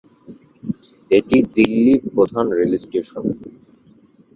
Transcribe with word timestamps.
এটি 1.11 1.37
দিল্লির 1.55 2.01
প্রধান 2.13 2.45
রেল 2.57 2.73
স্টেশন। 2.83 3.23